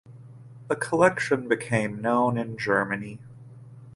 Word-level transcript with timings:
The 0.67 0.75
collection 0.75 1.47
became 1.47 2.01
known 2.01 2.35
in 2.35 2.57
Germany. 2.57 3.19